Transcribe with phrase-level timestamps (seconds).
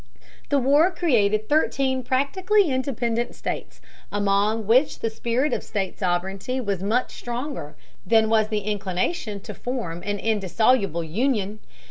[0.49, 3.79] The war created thirteen practically independent states,
[4.11, 9.53] among which the spirit of state sovereignty was much stronger than was the inclination to
[9.53, 11.59] form an indissoluble union.